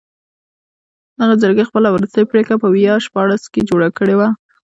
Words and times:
دغې 1.19 1.35
جرګې 1.41 1.67
خپله 1.69 1.87
وروستۍ 1.91 2.21
غونډه 2.31 2.55
په 2.61 2.67
ویا 2.73 2.95
شپاړس 3.05 3.43
کې 3.53 3.67
جوړه 3.69 3.89
کړې 3.97 4.15
وه. 4.19 4.29